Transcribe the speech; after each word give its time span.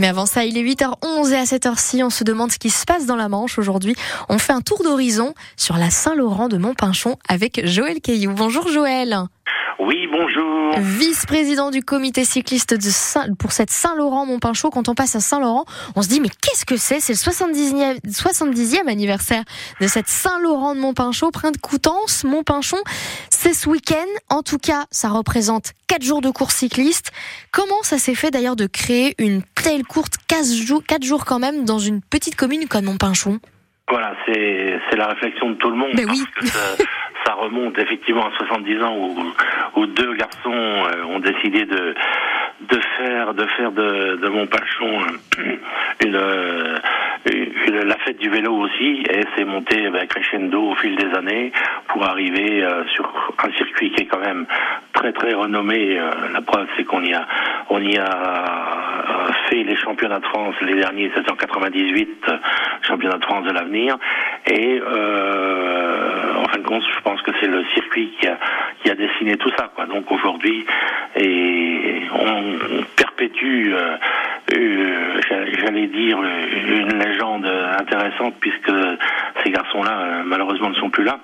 Mais 0.00 0.08
avant 0.08 0.24
ça, 0.24 0.46
il 0.46 0.56
est 0.56 0.62
8h11 0.62 1.30
et 1.30 1.36
à 1.36 1.44
cette 1.44 1.66
heure-ci, 1.66 2.02
on 2.02 2.08
se 2.08 2.24
demande 2.24 2.50
ce 2.50 2.58
qui 2.58 2.70
se 2.70 2.86
passe 2.86 3.04
dans 3.04 3.16
la 3.16 3.28
Manche 3.28 3.58
aujourd'hui. 3.58 3.94
On 4.30 4.38
fait 4.38 4.54
un 4.54 4.62
tour 4.62 4.82
d'horizon 4.82 5.34
sur 5.58 5.76
la 5.76 5.90
Saint-Laurent 5.90 6.48
de 6.48 6.56
Montpinchon 6.56 7.16
avec 7.28 7.66
Joël 7.66 8.00
Caillou. 8.00 8.32
Bonjour 8.32 8.66
Joël. 8.68 9.26
Oui, 9.82 10.06
bonjour. 10.12 10.74
Vice-président 10.78 11.70
du 11.70 11.82
comité 11.82 12.26
cycliste 12.26 12.74
de 12.74 12.90
Saint, 12.90 13.32
pour 13.38 13.52
cette 13.52 13.70
Saint-Laurent-Montpinchon. 13.70 14.68
Quand 14.68 14.90
on 14.90 14.94
passe 14.94 15.16
à 15.16 15.20
Saint-Laurent, 15.20 15.64
on 15.96 16.02
se 16.02 16.08
dit, 16.08 16.20
mais 16.20 16.28
qu'est-ce 16.28 16.66
que 16.66 16.76
c'est? 16.76 17.00
C'est 17.00 17.14
le 17.14 17.18
70e, 17.32 17.98
70e 18.06 18.90
anniversaire 18.90 19.42
de 19.80 19.86
cette 19.86 20.08
Saint-Laurent 20.08 20.74
de 20.74 20.80
Montpinchon, 20.80 21.30
près 21.30 21.50
de 21.50 21.56
Coutances, 21.56 22.24
Montpinchon. 22.24 22.76
C'est 23.30 23.54
ce 23.54 23.70
week-end. 23.70 23.96
En 24.28 24.42
tout 24.42 24.58
cas, 24.58 24.84
ça 24.90 25.08
représente 25.08 25.72
4 25.88 26.02
jours 26.02 26.20
de 26.20 26.28
course 26.28 26.56
cycliste. 26.56 27.10
Comment 27.50 27.82
ça 27.82 27.96
s'est 27.96 28.14
fait 28.14 28.30
d'ailleurs 28.30 28.56
de 28.56 28.66
créer 28.66 29.14
une 29.16 29.42
telle 29.62 29.84
courte 29.84 30.16
4 30.28 30.44
jours, 30.44 30.82
4 30.86 31.02
jours 31.02 31.24
quand 31.24 31.38
même 31.38 31.64
dans 31.64 31.78
une 31.78 32.02
petite 32.02 32.36
commune 32.36 32.68
comme 32.68 32.84
Montpinchon 32.84 33.40
Voilà, 33.88 34.14
c'est 34.26 34.96
la 34.96 35.06
réflexion 35.06 35.50
de 35.50 35.54
tout 35.54 35.70
le 35.70 35.76
monde. 35.76 35.90
Mais 35.94 36.04
oui. 36.04 36.22
ça 36.44 36.76
remonte 37.34 37.78
effectivement 37.78 38.26
à 38.26 38.30
70 38.36 38.82
ans 38.82 38.96
où, 39.76 39.86
deux 39.86 40.14
garçons 40.14 40.52
euh, 40.52 41.04
ont 41.04 41.18
décidé 41.18 41.64
de 41.64 41.94
de 42.60 42.78
faire 42.98 43.32
de 43.32 43.46
faire 43.56 43.72
de, 43.72 44.16
de 44.16 44.28
Montpachon 44.28 45.00
une, 46.04 46.20
une, 47.32 47.80
la 47.86 47.96
fête 47.98 48.18
du 48.18 48.28
vélo 48.28 48.52
aussi 48.54 49.02
et 49.10 49.24
c'est 49.34 49.44
monté 49.44 49.88
ben, 49.88 50.06
crescendo 50.06 50.70
au 50.70 50.74
fil 50.74 50.94
des 50.94 51.16
années 51.16 51.52
pour 51.88 52.04
arriver 52.04 52.62
euh, 52.62 52.84
sur 52.94 53.32
un 53.42 53.50
circuit 53.52 53.90
qui 53.92 54.02
est 54.02 54.06
quand 54.06 54.20
même 54.20 54.46
très 54.92 55.12
très 55.12 55.32
renommé. 55.32 55.98
Euh, 55.98 56.10
la 56.32 56.42
preuve 56.42 56.66
c'est 56.76 56.84
qu'on 56.84 57.02
y 57.02 57.14
a 57.14 57.26
on 57.70 57.80
y 57.80 57.96
a 57.96 59.26
fait 59.48 59.62
les 59.64 59.76
championnats 59.76 60.20
de 60.20 60.26
France 60.26 60.54
les 60.60 60.74
derniers 60.74 61.10
798 61.14 62.26
championnats 62.82 63.18
de 63.18 63.24
France 63.24 63.46
de 63.46 63.52
l'avenir 63.52 63.96
et 64.46 64.80
je 66.78 67.00
pense 67.02 67.20
que 67.22 67.32
c'est 67.40 67.48
le 67.48 67.64
circuit 67.74 68.12
qui 68.20 68.28
a, 68.28 68.94
dessiné 68.94 69.36
tout 69.36 69.50
ça. 69.56 69.70
Quoi. 69.74 69.86
Donc 69.86 70.10
aujourd'hui, 70.10 70.64
et 71.16 72.02
on, 72.12 72.82
perpétue, 72.96 73.72
euh, 73.72 73.96
euh, 74.54 75.20
j'allais 75.58 75.86
dire, 75.86 76.18
une 76.22 76.98
légende 76.98 77.46
intéressante 77.78 78.34
puisque 78.40 78.72
ces 79.42 79.50
garçons-là, 79.50 80.00
euh, 80.00 80.22
malheureusement, 80.24 80.70
ne 80.70 80.74
sont 80.74 80.90
plus 80.90 81.04
là. 81.04 81.18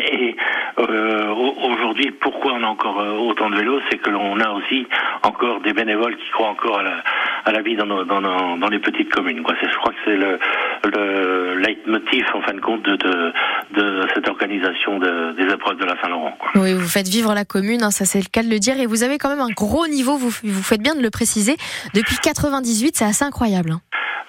Et 0.00 0.36
euh, 0.78 1.34
aujourd'hui, 1.34 2.10
pourquoi 2.12 2.52
on 2.52 2.62
a 2.62 2.66
encore 2.66 2.98
autant 3.20 3.50
de 3.50 3.56
vélos? 3.56 3.80
C'est 3.90 3.98
que 3.98 4.10
l'on 4.10 4.38
a 4.38 4.50
aussi 4.50 4.86
encore 5.22 5.60
des 5.60 5.72
bénévoles 5.72 6.16
qui 6.16 6.30
croient 6.30 6.50
encore 6.50 6.78
à 6.78 6.82
la, 6.82 7.02
à 7.48 7.52
la 7.52 7.62
vie 7.62 7.76
dans, 7.76 7.86
nos, 7.86 8.04
dans, 8.04 8.20
dans, 8.20 8.68
les 8.68 8.78
petites 8.78 9.10
communes. 9.10 9.42
Quoi. 9.42 9.54
Je 9.60 9.76
crois 9.78 9.92
que 9.92 9.98
c'est 10.04 10.16
le, 10.16 10.38
le 10.84 11.54
leitmotiv, 11.56 12.26
en 12.34 12.42
fin 12.42 12.52
de 12.52 12.60
compte, 12.60 12.82
de, 12.82 12.96
de, 12.96 13.32
de 13.74 14.06
cette 14.14 14.28
organisation 14.28 14.98
de, 14.98 15.32
des 15.32 15.50
épreuves 15.52 15.78
de 15.78 15.86
la 15.86 15.98
Saint-Laurent. 16.02 16.36
Oui, 16.56 16.74
vous 16.74 16.86
faites 16.86 17.08
vivre 17.08 17.34
la 17.34 17.46
commune, 17.46 17.82
hein, 17.82 17.90
ça 17.90 18.04
c'est 18.04 18.18
le 18.18 18.28
cas 18.30 18.42
de 18.42 18.50
le 18.50 18.58
dire, 18.58 18.78
et 18.78 18.84
vous 18.86 19.02
avez 19.02 19.16
quand 19.16 19.30
même 19.30 19.40
un 19.40 19.50
gros 19.56 19.86
niveau, 19.86 20.16
vous, 20.16 20.28
vous 20.28 20.62
faites 20.62 20.82
bien 20.82 20.94
de 20.94 21.02
le 21.02 21.10
préciser. 21.10 21.56
Depuis 21.94 22.16
98, 22.22 22.96
c'est 22.96 23.06
assez 23.06 23.24
incroyable. 23.24 23.72
Hein. 23.72 23.80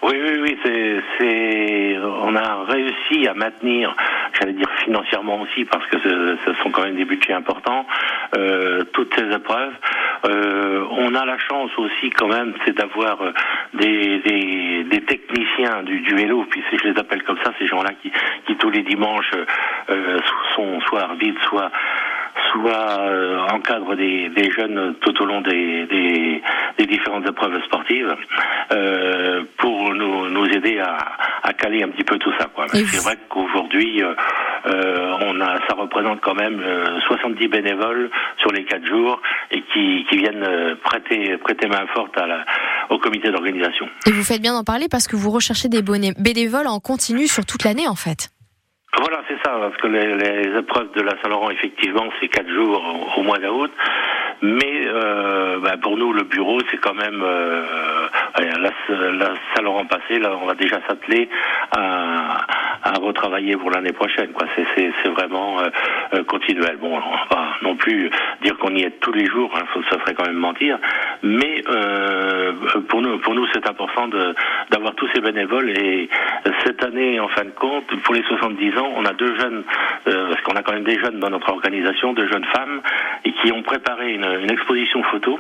Oui, 0.02 0.14
oui, 0.16 0.40
oui, 0.42 0.58
c'est, 0.64 1.02
c'est, 1.20 1.98
on 2.24 2.34
a 2.34 2.64
réussi 2.70 3.28
à 3.28 3.34
maintenir, 3.34 3.94
j'allais 4.40 4.54
dire 4.54 4.70
financièrement 4.86 5.42
aussi, 5.42 5.66
parce 5.66 5.86
que 5.88 6.00
ce, 6.00 6.38
ce 6.46 6.54
sont 6.64 6.72
quand 6.72 6.84
même 6.84 6.96
des 6.96 7.04
budgets 7.04 7.34
importants, 7.34 7.86
euh, 8.38 8.84
toutes 8.94 9.14
ces 9.16 9.30
épreuves. 9.36 9.74
Euh, 10.26 10.86
on 10.92 11.16
a 11.16 11.26
la 11.26 11.38
chance 11.38 11.72
aussi 11.78 12.10
quand 12.10 12.28
même, 12.28 12.54
c'est 12.66 12.76
d'avoir 12.76 13.22
euh, 13.22 13.32
des, 13.74 14.20
des, 14.20 15.02
techniciens 15.02 15.84
du, 15.84 16.02
du 16.02 16.16
vélo, 16.16 16.46
puis 16.50 16.62
je 16.72 16.88
les 16.88 17.00
appelle 17.00 17.24
comme 17.24 17.38
ça, 17.44 17.52
ces 17.58 17.68
gens-là 17.68 17.92
qui, 18.02 18.12
qui 18.46 18.56
tous 18.58 18.70
les 18.70 18.84
dimanches 18.84 19.32
euh, 19.90 20.20
sont 20.56 20.80
soit 20.82 21.04
arbitres, 21.04 21.42
soit 21.50 21.72
soit 22.52 23.00
euh, 23.00 23.40
encadre 23.52 23.96
des, 23.96 24.30
des, 24.30 24.52
jeunes 24.52 24.96
tout 25.02 25.22
au 25.22 25.26
long 25.26 25.42
des, 25.42 25.86
des, 25.88 26.42
des 26.78 26.86
différentes 26.86 27.28
épreuves 27.28 27.62
sportives 27.66 28.16
euh, 28.72 29.44
pour 29.58 29.94
nous, 29.94 30.30
nous 30.30 30.46
aider 30.46 30.80
à, 30.80 30.98
à, 31.44 31.54
caler 31.54 31.84
un 31.84 31.90
petit 31.90 32.04
peu 32.04 32.18
tout 32.18 32.32
ça. 32.40 32.46
Quoi. 32.54 32.68
c'est 32.70 33.04
vrai 33.04 33.18
qu'aujourd'hui, 33.30 34.02
euh, 34.02 35.16
on 35.22 35.40
a, 35.42 35.58
ça 35.68 35.76
représente 35.76 36.22
quand 36.22 36.36
même 36.36 36.62
70 37.08 37.44
euh, 37.44 37.48
bénévoles 37.50 38.10
sur 38.38 38.52
les 38.52 38.66
quatre 38.66 38.86
jours 38.86 39.22
et 39.52 39.62
qui, 39.74 40.06
qui 40.10 40.18
viennent 40.18 40.76
prêter, 40.84 41.38
prêter 41.38 41.68
main 41.68 41.86
forte 41.94 42.18
à 42.18 42.28
la, 42.28 42.46
au 42.90 43.00
comité 43.00 43.32
d'organisation. 43.32 43.88
Et 44.06 44.12
vous 44.12 44.24
faites 44.24 44.42
bien 44.42 44.54
d'en 44.54 44.64
parler 44.64 44.88
parce 44.90 45.08
que 45.08 45.16
vous 45.16 45.32
recherchez 45.32 45.70
des 45.70 45.82
bénévoles 45.82 46.68
en 46.68 46.80
continu 46.80 47.28
sur 47.28 47.46
toute 47.46 47.64
l'année 47.64 47.88
en 47.88 47.96
fait. 47.96 48.30
Voilà, 48.98 49.22
c'est 49.28 49.38
ça, 49.46 49.56
parce 49.60 49.78
que 49.78 49.88
les, 49.88 50.16
les, 50.16 50.58
épreuves 50.58 50.92
de 50.94 51.02
la 51.02 51.12
Saint-Laurent, 51.22 51.52
effectivement, 51.52 52.06
c'est 52.20 52.28
quatre 52.28 52.50
jours 52.50 52.84
au, 53.18 53.22
mois 53.22 53.38
d'août. 53.38 53.72
Mais 54.42 54.88
euh, 54.88 55.60
bah 55.60 55.76
pour 55.82 55.98
nous, 55.98 56.12
le 56.12 56.24
bureau, 56.24 56.60
c'est 56.72 56.78
quand 56.78 56.96
même 56.96 57.22
euh, 57.22 57.66
la, 58.40 58.72
la 59.12 59.34
Saint-Laurent 59.54 59.86
passée. 59.86 60.20
Là, 60.20 60.36
on 60.42 60.46
va 60.46 60.56
déjà 60.56 60.80
s'atteler 60.88 61.30
à, 61.78 62.48
à 62.90 63.00
retravailler 63.00 63.56
pour 63.58 63.70
l'année 63.70 63.92
prochaine. 63.92 64.32
Quoi, 64.32 64.48
c'est, 64.56 65.10
vraiment 65.10 65.60
euh, 65.60 65.68
euh, 66.14 66.24
continuel. 66.24 66.78
Bon, 66.78 66.98
on 66.98 67.36
va 67.36 67.48
non 67.62 67.76
plus 67.76 68.10
dire 68.42 68.58
qu'on 68.58 68.76
y 68.76 68.82
est 68.84 69.00
tous 69.00 69.12
les 69.12 69.26
jours, 69.26 69.52
hein, 69.56 69.64
ça 69.90 70.00
ferait 70.00 70.14
quand 70.14 70.26
même 70.26 70.38
mentir. 70.38 70.78
Mais 71.24 71.64
euh, 71.70 72.54
pour 72.88 73.02
nous, 73.02 73.20
pour 73.20 73.36
nous, 73.36 73.46
c'est 73.54 73.68
important 73.68 74.08
de, 74.08 74.36
d'avoir 74.72 74.96
tous 74.96 75.08
ces 75.14 75.22
bénévoles. 75.22 75.70
Et 75.78 76.10
cette 76.66 76.84
année, 76.84 77.20
en 77.20 77.28
fin 77.30 77.46
de 77.46 77.52
compte, 77.52 77.86
pour 78.04 78.14
les 78.14 78.24
70 78.24 78.78
ans, 78.78 78.92
on 78.96 79.06
a 79.06 79.14
deux 79.14 79.36
jeunes, 79.40 79.64
euh, 80.08 80.30
parce 80.30 80.42
qu'on 80.42 80.56
a 80.56 80.64
quand 80.64 80.74
même 80.74 80.84
des 80.84 81.00
jeunes 81.00 81.20
dans 81.20 81.30
notre 81.30 81.50
organisation, 81.50 82.14
deux 82.14 82.28
jeunes 82.28 82.46
femmes, 82.46 82.82
et 83.26 83.32
qui 83.34 83.52
ont 83.52 83.62
préparé 83.62 84.14
une, 84.14 84.26
une 84.26 84.52
exposition 84.52 85.04
photo. 85.04 85.40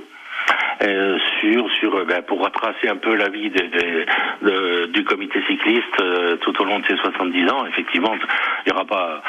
Euh, 0.81 1.17
sur 1.41 1.69
sur 1.72 1.94
euh, 1.94 2.06
ben, 2.06 2.22
pour 2.22 2.40
retracer 2.41 2.88
un 2.88 2.95
peu 2.95 3.13
la 3.13 3.28
vie 3.28 3.50
de, 3.50 4.06
de, 4.44 4.85
du 4.85 5.03
comité 5.03 5.44
cycliste 5.45 5.84
euh, 6.01 6.38
tout 6.38 6.53
au 6.62 6.63
long 6.63 6.79
de 6.79 6.85
ces 6.85 6.95
70 6.95 7.50
ans. 7.50 7.66
Effectivement, 7.66 8.13
il 8.16 8.72
n'y 8.72 8.72
aura 8.72 8.85
pas 8.85 9.22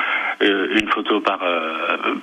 euh, 0.43 0.79
une 0.81 0.89
photo 0.89 1.21
par 1.21 1.41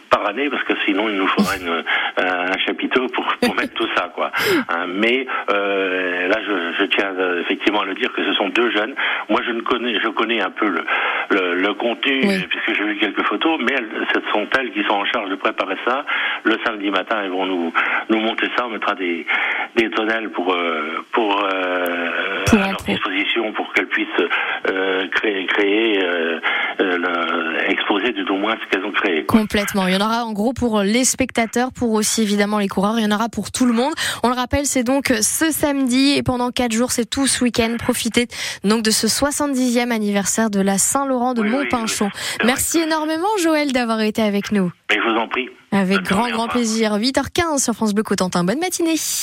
par 0.10 0.26
année 0.28 0.50
parce 0.50 0.64
que 0.64 0.74
sinon 0.86 1.10
il 1.10 1.16
nous 1.16 1.28
faudra 1.28 1.58
une, 1.58 1.84
un 2.18 2.58
chapiteau 2.66 3.08
pour, 3.08 3.26
pour 3.42 3.56
mettre 3.56 3.74
tout 3.74 3.88
ça 3.98 4.10
quoi. 4.16 4.32
Hein, 4.70 4.86
mais 4.88 5.28
là, 5.50 6.38
je, 6.46 6.74
je, 6.80 6.86
tiens 6.86 7.14
effectivement 7.42 7.82
à 7.82 7.86
le 7.86 7.96
dire 7.96 8.14
que 8.14 8.24
ce 8.24 8.34
sont 8.34 8.48
deux 8.50 8.72
jeunes. 8.72 8.96
Moi, 9.30 9.42
je 9.46 9.52
ne 9.52 9.62
connais 9.62 10.00
je 10.00 10.08
connais 10.08 10.42
un 10.42 10.52
peu 10.52 10.70
le 10.70 10.86
le, 11.30 11.56
le 11.56 11.74
contenu 11.74 12.22
puisque 12.50 12.74
j'ai 12.78 12.84
vu 12.84 12.98
quelques 12.98 13.24
photos, 13.24 13.60
mais 13.62 13.74
elles, 13.78 13.90
ce 14.14 14.20
sont 14.32 14.48
elles 14.60 14.72
qui 14.72 14.84
sont 14.84 14.94
en 14.96 15.06
charge 15.06 15.30
de 15.30 15.36
préparer 15.36 15.76
ça. 15.86 16.06
Le 16.44 16.58
samedi 16.66 16.90
matin, 16.90 17.18
elles 17.24 17.32
vont 17.32 17.46
nous 17.46 17.74
nous 18.10 18.20
monter 18.20 18.48
ça. 18.56 18.66
On 18.66 18.70
mettra 18.70 18.96
des 18.96 19.26
des 19.76 19.90
tonnelles 19.92 20.30
pour 20.30 20.54
euh, 20.54 21.04
pour, 21.12 21.44
euh, 21.44 22.44
à 22.52 22.56
leur 22.72 22.78
disposition 22.78 23.52
pour 23.54 23.72
qu'elles 23.74 23.88
puissent 23.88 24.08
euh, 24.70 25.08
créer 25.10 25.46
créer 25.46 26.00
de 27.76 28.32
au 28.32 28.38
moins 28.38 28.56
ce 28.64 28.70
qu'elles 28.70 28.86
ont 28.86 28.92
créé. 28.92 29.26
Complètement. 29.26 29.88
Il 29.88 29.94
y 29.94 29.98
en 29.98 30.06
aura 30.06 30.26
en 30.26 30.34
gros 30.34 30.54
pour 30.54 30.82
les 30.82 31.04
spectateurs, 31.04 31.72
pour 31.72 31.94
aussi 31.94 32.22
évidemment 32.22 32.60
les 32.60 32.68
coureurs. 32.68 33.00
Il 33.00 33.04
y 33.04 33.06
en 33.06 33.16
aura 33.16 33.30
pour 33.30 33.52
tout 33.52 33.66
le 33.66 33.74
monde. 33.74 33.94
On 34.24 34.30
le 34.30 34.36
rappelle, 34.36 34.66
c'est 34.66 34.84
donc 34.84 35.14
ce 35.22 35.52
samedi 35.52 36.14
et 36.16 36.24
pendant 36.24 36.52
quatre 36.52 36.72
jours, 36.72 36.92
c'est 36.92 37.06
tout 37.06 37.28
ce 37.28 37.44
week-end. 37.44 37.76
Profitez 37.80 38.28
donc 38.64 38.84
de 38.84 38.92
ce 38.92 39.08
70e 39.08 39.92
anniversaire 39.92 40.50
de 40.50 40.62
la 40.62 40.78
Saint-Laurent 40.78 41.34
de 41.34 41.44
Montpinchon. 41.44 42.10
Merci 42.44 42.80
énormément, 42.80 43.28
Joël, 43.42 43.72
d'avoir 43.72 44.02
été 44.02 44.22
avec 44.22 44.52
nous. 44.52 44.72
Et 44.92 44.96
je 44.96 45.02
vous 45.02 45.18
en 45.18 45.28
prie. 45.28 45.50
Avec 45.72 46.02
grand, 46.04 46.30
grand 46.30 46.48
plaisir. 46.48 46.98
8h15 46.98 47.62
sur 47.62 47.74
France 47.74 47.94
Bleu 47.94 48.04
Cotentin. 48.04 48.44
Bonne 48.44 48.60
matinée. 48.60 48.96